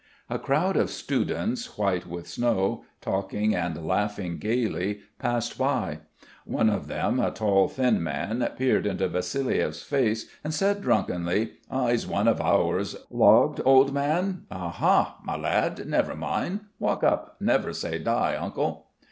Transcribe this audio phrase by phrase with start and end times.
[0.31, 5.99] A crowd of students white with snow, talking and laughing gaily, passed by.
[6.43, 12.07] One of them, a tall, thin man, peered into Vassiliev's face and said drunkenly, "He's
[12.07, 12.95] one of ours.
[13.11, 14.47] Logged, old man?
[14.49, 15.17] Aha!
[15.23, 15.87] my lad.
[15.87, 16.61] Never mind.
[16.79, 18.87] Walk up, never say die, uncle."